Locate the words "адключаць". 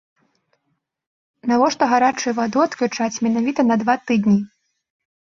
2.67-3.21